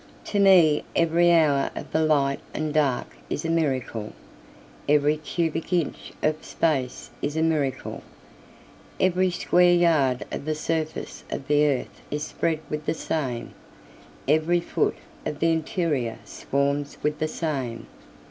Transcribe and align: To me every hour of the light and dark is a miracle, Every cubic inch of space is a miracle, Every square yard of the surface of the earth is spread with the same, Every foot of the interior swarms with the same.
To 0.25 0.39
me 0.39 0.83
every 0.95 1.31
hour 1.31 1.69
of 1.75 1.91
the 1.91 2.03
light 2.03 2.39
and 2.55 2.73
dark 2.73 3.15
is 3.29 3.45
a 3.45 3.51
miracle, 3.51 4.13
Every 4.89 5.15
cubic 5.15 5.71
inch 5.71 6.11
of 6.23 6.43
space 6.43 7.11
is 7.21 7.37
a 7.37 7.43
miracle, 7.43 8.01
Every 8.99 9.29
square 9.29 9.73
yard 9.75 10.25
of 10.31 10.45
the 10.45 10.55
surface 10.55 11.23
of 11.29 11.47
the 11.47 11.67
earth 11.67 12.01
is 12.09 12.23
spread 12.23 12.61
with 12.67 12.87
the 12.87 12.95
same, 12.95 13.53
Every 14.27 14.59
foot 14.59 14.97
of 15.23 15.37
the 15.39 15.51
interior 15.51 16.17
swarms 16.25 16.97
with 17.03 17.19
the 17.19 17.27
same. 17.27 17.85